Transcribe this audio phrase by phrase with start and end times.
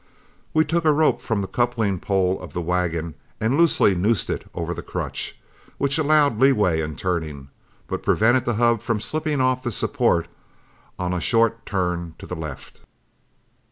[0.51, 4.49] We took a rope from the coupling pole of the wagon and loosely noosed it
[4.55, 5.39] over the crutch,
[5.77, 7.49] which allowed leeway in turning,
[7.85, 10.27] but prevented the hub from slipping off the support
[10.97, 12.79] on a short turn to the left.